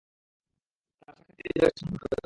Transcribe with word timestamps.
তাঁর 1.01 1.15
সাক্ষাতে 1.17 1.43
হৃদয় 1.45 1.73
সান্ত্বনা 1.77 1.99
পেত। 2.03 2.19